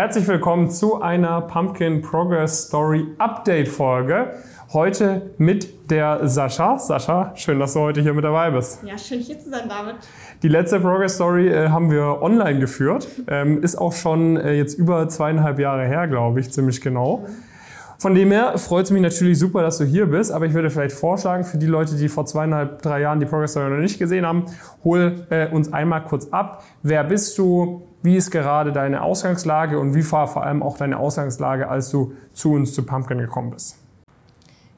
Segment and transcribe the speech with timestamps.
[0.00, 4.32] Herzlich willkommen zu einer Pumpkin Progress Story Update Folge.
[4.72, 6.78] Heute mit der Sascha.
[6.78, 8.78] Sascha, schön, dass du heute hier mit dabei bist.
[8.84, 9.96] Ja, schön hier zu sein, David.
[10.44, 13.08] Die letzte Progress Story äh, haben wir online geführt.
[13.26, 17.26] Ähm, ist auch schon äh, jetzt über zweieinhalb Jahre her, glaube ich, ziemlich genau.
[17.26, 17.57] Mhm.
[18.00, 20.70] Von dem her freut es mich natürlich super, dass du hier bist, aber ich würde
[20.70, 23.98] vielleicht vorschlagen, für die Leute, die vor zweieinhalb, drei Jahren die Progress Story noch nicht
[23.98, 24.44] gesehen haben,
[24.84, 26.62] hol äh, uns einmal kurz ab.
[26.84, 27.82] Wer bist du?
[28.00, 32.12] Wie ist gerade deine Ausgangslage und wie war vor allem auch deine Ausgangslage, als du
[32.32, 33.76] zu uns zu Pumpkin gekommen bist?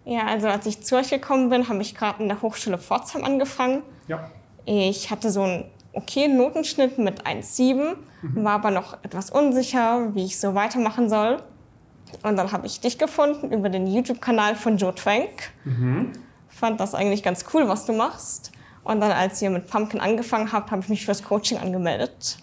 [0.07, 3.23] Ja, also als ich zu euch gekommen bin, habe ich gerade in der Hochschule Pforzheim
[3.23, 3.83] angefangen.
[4.09, 4.31] Ja.
[4.65, 8.45] Ich hatte so einen okayen Notenschnitt mit 1,7, mhm.
[8.45, 11.37] war aber noch etwas unsicher, wie ich so weitermachen soll.
[12.23, 15.51] Und dann habe ich dich gefunden über den YouTube-Kanal von Joe Trank.
[15.65, 16.13] Mhm.
[16.49, 18.53] Fand das eigentlich ganz cool, was du machst.
[18.85, 22.39] Und dann, als ihr mit Pumpkin angefangen habt, habe ich mich fürs Coaching angemeldet.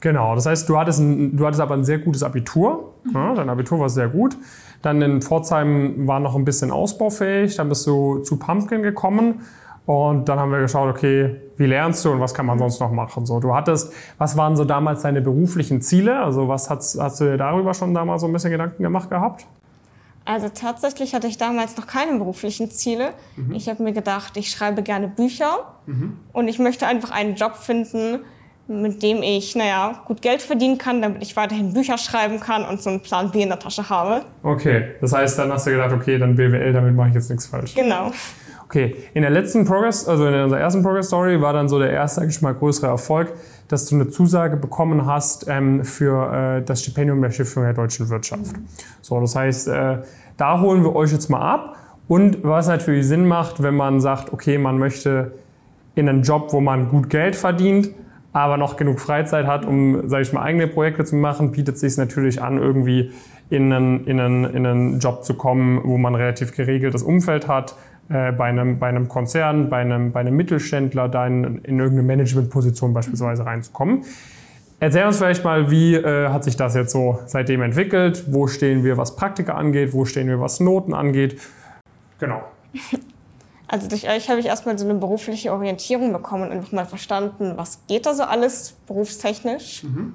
[0.00, 2.94] Genau, das heißt, du hattest, ein, du hattest aber ein sehr gutes Abitur.
[3.04, 3.14] Mhm.
[3.14, 4.36] Ja, dein Abitur war sehr gut.
[4.82, 7.56] Dann in Pforzheim war noch ein bisschen ausbaufähig.
[7.56, 9.42] Dann bist du zu Pumpkin gekommen.
[9.88, 12.92] Und dann haben wir geschaut, okay, wie lernst du und was kann man sonst noch
[12.92, 13.24] machen?
[13.24, 16.20] So, du hattest, was waren so damals deine beruflichen Ziele?
[16.20, 19.46] Also was hast, hast du dir darüber schon damals so ein bisschen Gedanken gemacht gehabt?
[20.26, 23.14] Also tatsächlich hatte ich damals noch keine beruflichen Ziele.
[23.36, 23.54] Mhm.
[23.54, 26.18] Ich habe mir gedacht, ich schreibe gerne Bücher mhm.
[26.34, 28.18] und ich möchte einfach einen Job finden,
[28.66, 32.82] mit dem ich, naja, gut Geld verdienen kann, damit ich weiterhin Bücher schreiben kann und
[32.82, 34.26] so einen Plan B in der Tasche habe.
[34.42, 37.46] Okay, das heißt, dann hast du gedacht, okay, dann BWL, damit mache ich jetzt nichts
[37.46, 37.74] falsch.
[37.74, 38.12] Genau.
[38.68, 41.90] Okay, in der letzten Progress, also in unserer ersten Progress Story war dann so der
[41.90, 43.32] erste, sag ich mal, größere Erfolg,
[43.68, 48.10] dass du eine Zusage bekommen hast ähm, für äh, das Stipendium der Stiftung der deutschen
[48.10, 48.56] Wirtschaft.
[49.00, 49.98] So, das heißt, äh,
[50.36, 51.76] da holen wir euch jetzt mal ab.
[52.08, 55.32] Und was natürlich Sinn macht, wenn man sagt, okay, man möchte
[55.94, 57.90] in einen Job, wo man gut Geld verdient,
[58.34, 61.80] aber noch genug Freizeit hat, um, sage ich mal, eigene Projekte zu machen, bietet es
[61.80, 63.12] sich natürlich an, irgendwie
[63.48, 67.74] in einen, in, einen, in einen Job zu kommen, wo man relativ geregeltes Umfeld hat,
[68.08, 72.02] äh, bei, einem, bei einem Konzern, bei einem, bei einem Mittelständler, da in, in irgendeine
[72.02, 74.04] Managementposition beispielsweise reinzukommen.
[74.80, 78.24] Erzähl uns vielleicht mal, wie äh, hat sich das jetzt so seitdem entwickelt?
[78.28, 79.92] Wo stehen wir, was Praktika angeht?
[79.92, 81.40] Wo stehen wir, was Noten angeht?
[82.18, 82.42] Genau.
[83.70, 87.52] Also durch euch habe ich erstmal so eine berufliche Orientierung bekommen und einfach mal verstanden,
[87.56, 89.84] was geht da so alles berufstechnisch.
[89.84, 90.14] Mhm.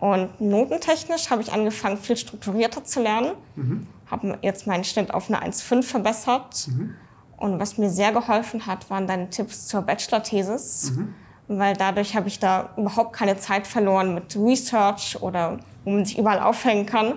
[0.00, 3.32] Und notentechnisch habe ich angefangen, viel strukturierter zu lernen.
[3.56, 6.68] Mhm habe jetzt meinen Schnitt auf eine 1,5 verbessert.
[6.68, 6.94] Mhm.
[7.36, 10.92] Und was mir sehr geholfen hat, waren deine Tipps zur Bachelor-Thesis.
[10.96, 11.14] Mhm.
[11.48, 16.18] Weil dadurch habe ich da überhaupt keine Zeit verloren mit Research oder wo man sich
[16.18, 17.14] überall aufhängen kann.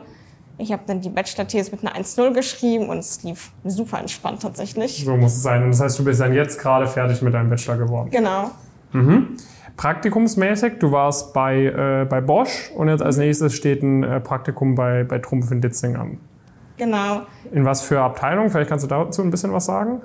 [0.58, 5.04] Ich habe dann die Bachelor-These mit einer 1.0 geschrieben und es lief super entspannt tatsächlich.
[5.04, 5.64] So muss es sein.
[5.64, 8.12] Und das heißt, du bist dann jetzt gerade fertig mit deinem Bachelor geworden.
[8.12, 8.52] Genau.
[8.94, 9.38] Mhm.
[9.78, 14.76] Praktikumsmäßig, du warst bei, äh, bei Bosch und jetzt als nächstes steht ein äh, Praktikum
[14.76, 16.18] bei, bei Trumpf in Ditzing an.
[16.78, 17.22] Genau.
[17.52, 18.50] In was für Abteilung?
[18.50, 20.02] Vielleicht kannst du dazu ein bisschen was sagen?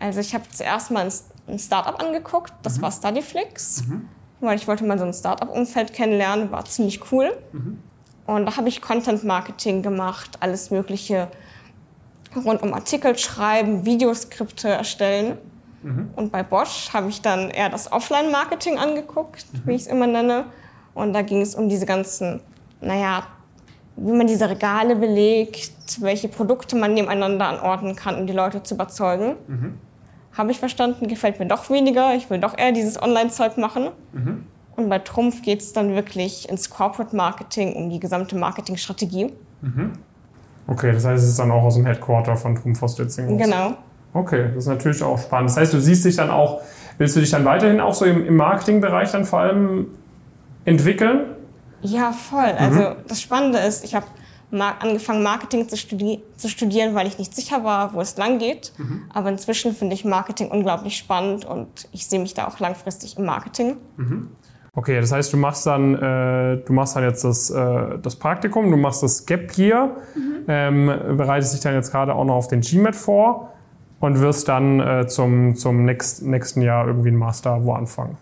[0.00, 1.08] Also ich habe zuerst mal
[1.46, 2.82] ein Startup angeguckt, das mhm.
[2.82, 4.08] war Studyflix, mhm.
[4.40, 7.36] weil ich wollte mal so ein Startup-Umfeld kennenlernen, war ziemlich cool.
[7.52, 7.78] Mhm.
[8.26, 11.28] Und da habe ich Content Marketing gemacht, alles Mögliche
[12.36, 15.38] rund um Artikel schreiben, Videoskripte erstellen.
[15.88, 16.10] Mhm.
[16.16, 19.76] Und bei Bosch habe ich dann eher das Offline-Marketing angeguckt, wie mhm.
[19.76, 20.44] ich es immer nenne.
[20.94, 22.40] Und da ging es um diese ganzen,
[22.80, 23.24] naja,
[23.96, 28.74] wie man diese Regale belegt, welche Produkte man nebeneinander anordnen kann, um die Leute zu
[28.74, 29.36] überzeugen.
[29.46, 29.78] Mhm.
[30.36, 32.14] Habe ich verstanden, gefällt mir doch weniger.
[32.14, 33.88] Ich will doch eher dieses Online-Zeug machen.
[34.12, 34.44] Mhm.
[34.76, 39.32] Und bei Trumpf geht es dann wirklich ins Corporate Marketing, um die gesamte Marketingstrategie.
[39.62, 39.92] Mhm.
[40.68, 43.38] Okay, das heißt, es ist dann auch aus dem Headquarter von Trumpf aus Ditzingen.
[43.38, 43.74] Genau.
[44.12, 45.50] Okay, das ist natürlich auch spannend.
[45.50, 46.62] Das heißt, du siehst dich dann auch,
[46.96, 49.88] willst du dich dann weiterhin auch so im, im Marketingbereich dann vor allem
[50.64, 51.34] entwickeln?
[51.82, 52.52] Ja, voll.
[52.52, 52.58] Mhm.
[52.58, 54.06] Also das Spannende ist, ich habe
[54.50, 58.72] angefangen, Marketing zu, studi zu, studieren, weil ich nicht sicher war, wo es lang geht.
[58.78, 59.02] Mhm.
[59.12, 63.26] Aber inzwischen finde ich Marketing unglaublich spannend und ich sehe mich da auch langfristig im
[63.26, 63.76] Marketing.
[63.96, 64.30] Mhm.
[64.72, 68.70] Okay, das heißt, du machst dann, äh, du machst dann jetzt das, äh, das Praktikum,
[68.70, 70.44] du machst das Gap Year, mhm.
[70.46, 73.52] ähm, bereitest dich dann jetzt gerade auch noch auf den GMAT vor
[74.00, 78.16] und wirst dann äh, zum, zum next, nächsten Jahr irgendwie ein Master wo anfangen.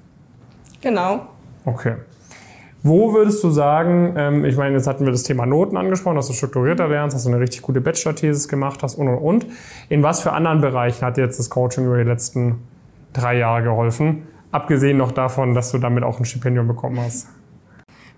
[0.80, 1.26] Genau.
[1.64, 1.94] Okay.
[2.82, 6.28] Wo würdest du sagen, ähm, ich meine, jetzt hatten wir das Thema Noten angesprochen, dass
[6.28, 9.46] du strukturierter lernst, dass du eine richtig gute Bachelor-Thesis gemacht hast und und und.
[9.88, 12.62] In was für anderen Bereichen hat dir jetzt das Coaching über die letzten
[13.12, 14.28] drei Jahre geholfen?
[14.52, 17.28] Abgesehen noch davon, dass du damit auch ein Stipendium bekommen hast.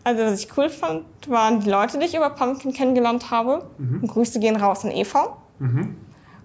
[0.04, 3.66] Also was ich cool fand, waren die Leute, die ich über Pumpkin kennengelernt habe.
[3.78, 4.06] Mhm.
[4.06, 5.38] Grüße gehen raus an Eva.
[5.58, 5.96] Mhm.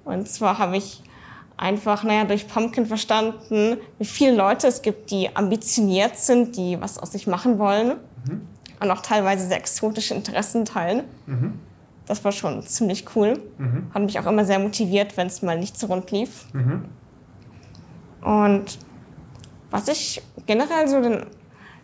[0.05, 1.01] Und zwar habe ich
[1.57, 6.97] einfach, naja, durch Pumpkin verstanden, wie viele Leute es gibt, die ambitioniert sind, die was
[6.97, 7.97] aus sich machen wollen.
[8.25, 8.41] Mhm.
[8.79, 11.03] und auch teilweise sehr exotische Interessen teilen.
[11.25, 11.59] Mhm.
[12.05, 13.41] Das war schon ziemlich cool.
[13.57, 13.87] Mhm.
[13.93, 16.45] Hat mich auch immer sehr motiviert, wenn es mal nicht so rund lief.
[16.53, 16.85] Mhm.
[18.21, 18.77] Und
[19.71, 21.25] was ich generell so den,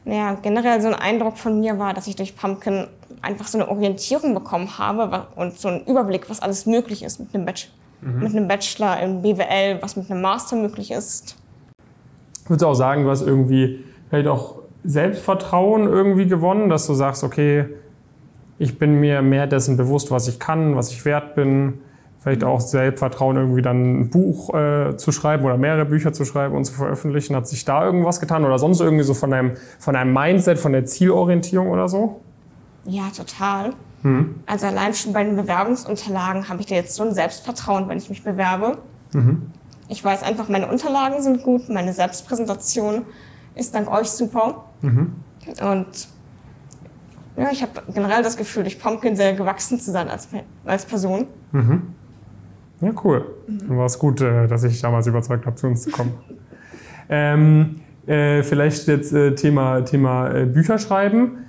[0.06, 2.88] naja, generell so ein Eindruck von mir war, dass ich durch Pumpkin
[3.22, 7.34] einfach so eine Orientierung bekommen habe und so einen Überblick, was alles möglich ist mit
[7.34, 8.20] einem, Bachelor, mhm.
[8.20, 11.36] mit einem Bachelor im BWL, was mit einem Master möglich ist.
[12.48, 17.24] Würdest du auch sagen, du hast irgendwie vielleicht auch Selbstvertrauen irgendwie gewonnen, dass du sagst,
[17.24, 17.66] okay,
[18.58, 21.80] ich bin mir mehr dessen bewusst, was ich kann, was ich wert bin.
[22.20, 26.56] Vielleicht auch Selbstvertrauen, irgendwie dann ein Buch äh, zu schreiben oder mehrere Bücher zu schreiben
[26.56, 27.34] und zu veröffentlichen.
[27.36, 30.74] Hat sich da irgendwas getan oder sonst irgendwie so von deinem, von deinem Mindset, von
[30.74, 32.20] der Zielorientierung oder so?
[32.84, 33.72] Ja, total.
[34.04, 34.36] Mhm.
[34.46, 38.10] Also allein schon bei den Bewerbungsunterlagen habe ich da jetzt so ein Selbstvertrauen, wenn ich
[38.10, 38.80] mich bewerbe.
[39.14, 39.52] Mhm.
[39.88, 43.04] Ich weiß einfach, meine Unterlagen sind gut, meine Selbstpräsentation
[43.56, 44.66] ist dank euch super.
[44.82, 45.14] Mhm.
[45.62, 46.08] Und
[47.38, 50.28] ja, ich habe generell das Gefühl, durch Pumpkin sehr gewachsen zu sein als,
[50.66, 51.28] als Person.
[51.52, 51.94] Mhm.
[52.82, 53.26] Ja, cool.
[53.48, 53.78] Mhm.
[53.78, 56.14] War es gut, äh, dass ich damals überzeugt habe, zu uns zu kommen.
[57.10, 61.46] ähm, äh, vielleicht jetzt äh, Thema, Thema äh, Bücher schreiben.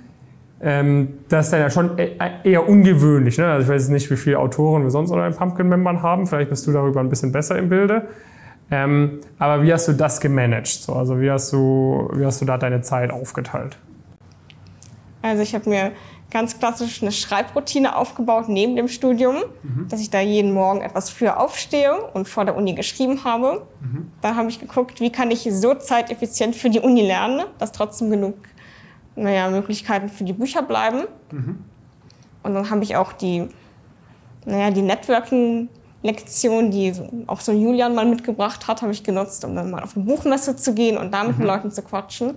[0.63, 3.37] Ähm, das ist ja schon e-, eher ungewöhnlich.
[3.37, 3.47] Ne?
[3.47, 6.27] Also ich weiß nicht, wie viele Autoren wir sonst unter den Pumpkin-Membern haben.
[6.27, 8.07] Vielleicht bist du darüber ein bisschen besser im Bilde.
[8.69, 10.67] Ähm, aber wie hast du das gemanagt?
[10.67, 13.77] So, also wie hast, du, wie hast du da deine Zeit aufgeteilt?
[15.21, 15.91] Also ich habe mir
[16.31, 19.87] ganz klassisch eine Schreibroutine aufgebaut neben dem Studium, mhm.
[19.89, 23.63] dass ich da jeden Morgen etwas früher aufstehe und vor der Uni geschrieben habe.
[23.81, 24.11] Mhm.
[24.21, 28.09] Da habe ich geguckt, wie kann ich so zeiteffizient für die Uni lernen, dass trotzdem
[28.09, 28.35] genug
[29.15, 31.03] naja, Möglichkeiten für die Bücher bleiben.
[31.31, 31.59] Mhm.
[32.43, 33.47] Und dann habe ich auch die,
[34.45, 35.69] naja, die Networking
[36.03, 36.93] Lektion, die
[37.27, 40.55] auch so Julian mal mitgebracht hat, habe ich genutzt, um dann mal auf eine Buchmesse
[40.55, 41.41] zu gehen und da mit mhm.
[41.41, 42.33] den Leuten zu quatschen.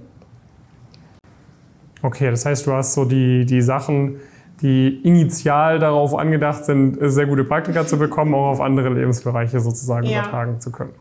[2.02, 4.16] Okay, das heißt, du hast so die, die Sachen,
[4.60, 10.06] die initial darauf angedacht sind, sehr gute Praktika zu bekommen, auch auf andere Lebensbereiche sozusagen
[10.06, 10.20] ja.
[10.20, 10.92] übertragen zu können.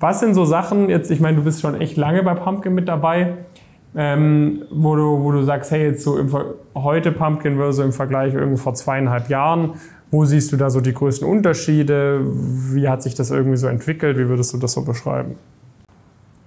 [0.00, 2.88] Was sind so Sachen, jetzt, ich meine, du bist schon echt lange bei Pumpkin mit
[2.88, 3.34] dabei,
[3.96, 6.30] ähm, wo, du, wo du sagst, hey, jetzt so im,
[6.74, 9.74] heute Pumpkin versus im Vergleich irgendwie vor zweieinhalb Jahren,
[10.10, 12.20] wo siehst du da so die größten Unterschiede?
[12.24, 14.18] Wie hat sich das irgendwie so entwickelt?
[14.18, 15.36] Wie würdest du das so beschreiben?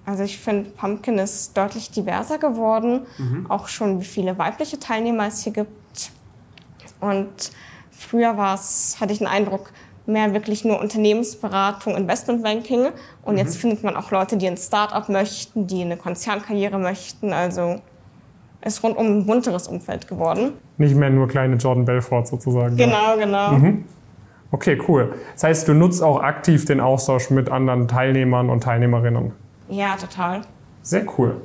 [0.06, 3.46] Also ich finde, Pumpkin ist deutlich diverser geworden, mhm.
[3.50, 6.12] auch schon wie viele weibliche Teilnehmer es hier gibt.
[7.00, 7.52] Und
[7.92, 9.72] früher war es, hatte ich den Eindruck,
[10.09, 12.88] mehr wirklich nur Unternehmensberatung, Investmentbanking.
[13.23, 13.39] Und mhm.
[13.39, 17.33] jetzt findet man auch Leute, die ein Start-up möchten, die eine Konzernkarriere möchten.
[17.33, 17.79] Also
[18.63, 20.53] ist rundum ein bunteres Umfeld geworden.
[20.77, 22.75] Nicht mehr nur kleine Jordan Belfort sozusagen.
[22.75, 23.15] Genau, ja.
[23.15, 23.51] genau.
[23.51, 23.85] Mhm.
[24.51, 25.13] Okay, cool.
[25.33, 29.31] Das heißt, du nutzt auch aktiv den Austausch mit anderen Teilnehmern und Teilnehmerinnen.
[29.69, 30.41] Ja, total.
[30.81, 31.41] Sehr cool.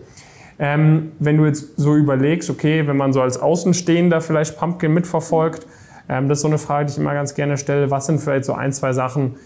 [0.58, 5.66] Ähm, wenn du jetzt so überlegst, okay, wenn man so als Außenstehender vielleicht Pumpkin mitverfolgt,
[6.08, 7.90] ähm, das ist so eine Frage, die ich immer ganz gerne stelle.
[7.90, 9.36] Was sind vielleicht so ein, zwei Sachen,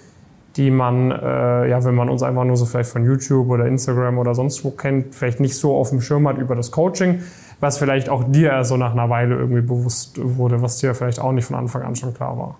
[0.56, 4.18] die man, äh, ja, wenn man uns einfach nur so vielleicht von YouTube oder Instagram
[4.18, 7.22] oder sonst wo kennt, vielleicht nicht so auf dem Schirm hat über das Coaching,
[7.60, 11.20] was vielleicht auch dir erst so nach einer Weile irgendwie bewusst wurde, was dir vielleicht
[11.20, 12.56] auch nicht von Anfang an schon klar war?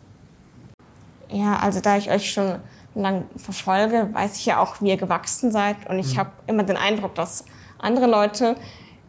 [1.31, 2.55] Ja, also da ich euch schon
[2.95, 5.77] lang verfolge, weiß ich ja auch, wie ihr gewachsen seid.
[5.89, 6.21] Und ich mhm.
[6.21, 7.45] habe immer den Eindruck, dass
[7.79, 8.57] andere Leute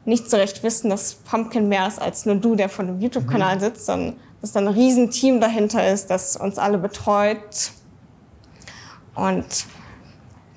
[0.05, 3.55] nicht so recht wissen, dass Pumpkin mehr ist als nur du, der vor dem YouTube-Kanal
[3.55, 3.59] mhm.
[3.59, 7.71] sitzt, sondern dass da ein Riesenteam dahinter ist, das uns alle betreut.
[9.15, 9.65] Und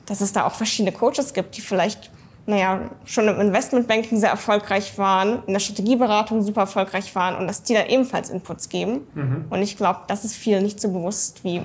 [0.06, 2.10] dass es da auch verschiedene Coaches gibt, die vielleicht
[2.46, 7.62] naja, schon im Investmentbanking sehr erfolgreich waren, in der Strategieberatung super erfolgreich waren und dass
[7.62, 9.02] die da ebenfalls Inputs geben.
[9.14, 9.44] Mhm.
[9.48, 11.62] Und ich glaube, das ist vielen nicht so bewusst, wie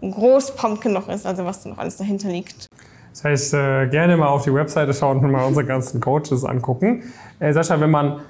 [0.00, 2.66] groß Pumpkin noch ist, also was da noch alles dahinter liegt.
[3.12, 7.02] Das heißt, äh, gerne mal auf die Webseite schauen und mal unsere ganzen Coaches angucken.
[7.40, 8.20] Äh, Sascha, wenn man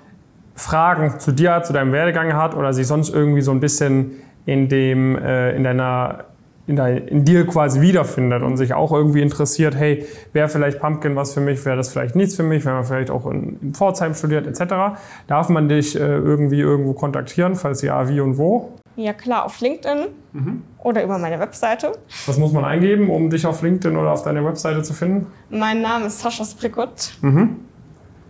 [0.55, 4.13] Fragen zu dir, zu deinem Werdegang hat oder sich sonst irgendwie so ein bisschen
[4.47, 6.25] in dem, äh, in deiner
[6.67, 11.17] in, dein, in dir quasi wiederfindet und sich auch irgendwie interessiert, hey, wäre vielleicht Pumpkin
[11.17, 13.75] was für mich, wäre das vielleicht nichts für mich, wenn man vielleicht auch in, in
[13.75, 18.79] Pforzheim studiert etc., darf man dich äh, irgendwie irgendwo kontaktieren, falls ja, wie und wo?
[18.95, 20.63] Ja klar, auf LinkedIn mhm.
[20.79, 21.93] oder über meine Webseite.
[22.27, 25.27] Was muss man eingeben, um dich auf LinkedIn oder auf deiner Webseite zu finden?
[25.51, 27.13] Mein Name ist Sascha Sprikut.
[27.23, 27.57] Mhm.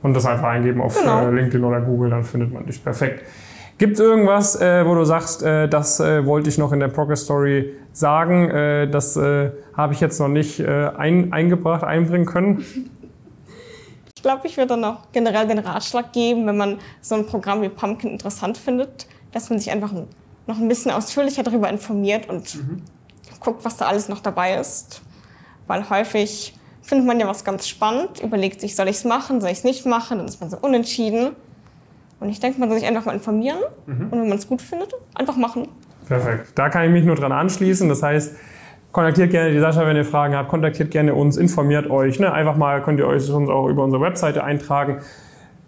[0.03, 1.29] Und das einfach eingeben auf genau.
[1.29, 3.25] äh, LinkedIn oder Google, dann findet man dich perfekt.
[3.79, 6.89] Gibt es irgendwas, äh, wo du sagst, äh, das äh, wollte ich noch in der
[6.89, 12.27] Progress Story sagen, äh, das äh, habe ich jetzt noch nicht äh, ein, eingebracht, einbringen
[12.27, 12.65] können?
[14.15, 17.63] Ich glaube, ich würde dann auch generell den Ratschlag geben, wenn man so ein Programm
[17.63, 19.93] wie Pumpkin interessant findet, dass man sich einfach
[20.47, 22.83] noch ein bisschen ausführlicher darüber informiert und mhm.
[23.41, 25.03] guckt, was da alles noch dabei ist.
[25.67, 29.51] Weil häufig findet man ja was ganz spannend, überlegt sich, soll ich es machen, soll
[29.51, 31.31] ich es nicht machen, dann ist man so unentschieden.
[32.21, 34.09] Und ich denke, man soll sich einfach mal informieren mhm.
[34.11, 35.69] und wenn man es gut findet, einfach machen.
[36.07, 36.53] Perfekt.
[36.55, 37.89] Da kann ich mich nur dran anschließen.
[37.89, 38.37] Das heißt,
[38.93, 42.21] kontaktiert gerne die Sascha, wenn ihr Fragen habt, kontaktiert gerne uns, informiert euch.
[42.21, 42.33] Ne?
[42.33, 44.99] Einfach mal könnt ihr euch sonst auch über unsere Webseite eintragen.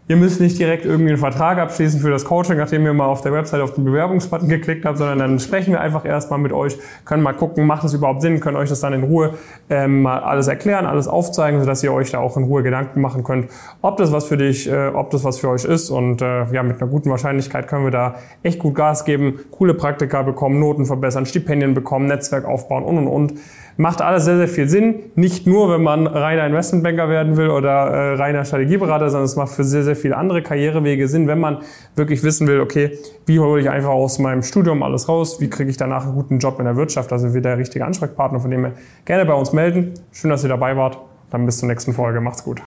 [0.06, 3.22] Ihr müsst nicht direkt irgendwie einen Vertrag abschließen für das Coaching, nachdem ihr mal auf
[3.22, 6.76] der Website auf den Bewerbungsbutton geklickt habt, sondern dann sprechen wir einfach erstmal mit euch,
[7.06, 9.32] können mal gucken, macht es überhaupt Sinn, können euch das dann in Ruhe
[9.70, 13.24] ähm, mal alles erklären, alles aufzeigen, sodass ihr euch da auch in Ruhe Gedanken machen
[13.24, 13.48] könnt,
[13.80, 15.88] ob das was für dich, äh, ob das was für euch ist.
[15.88, 19.72] Und äh, ja, mit einer guten Wahrscheinlichkeit können wir da echt gut Gas geben, coole
[19.72, 23.34] Praktika bekommen, Noten verbessern, Stipendien bekommen, Netzwerk aufbauen und und und.
[23.76, 24.96] Macht alles sehr, sehr viel Sinn.
[25.16, 29.50] Nicht nur, wenn man reiner Investmentbanker werden will oder äh, reiner Strategieberater, sondern es macht
[29.50, 31.58] für sehr, sehr viele andere Karrierewege Sinn, wenn man
[31.96, 35.40] wirklich wissen will, okay, wie hole ich einfach aus meinem Studium alles raus?
[35.40, 37.12] Wie kriege ich danach einen guten Job in der Wirtschaft?
[37.12, 38.72] Also wir der richtige Ansprechpartner, von dem ihr
[39.04, 39.94] gerne bei uns melden.
[40.12, 40.98] Schön, dass ihr dabei wart.
[41.30, 42.20] Dann bis zur nächsten Folge.
[42.20, 42.62] Macht's gut.